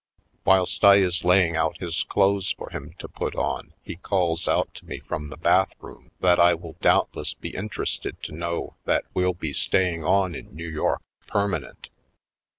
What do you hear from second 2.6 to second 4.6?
him to put on he calls